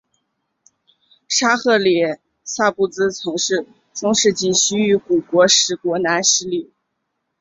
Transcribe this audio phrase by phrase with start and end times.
[1.27, 1.93] 沙赫里
[2.43, 6.71] 萨布兹曾是中世纪西域古国史国南十里。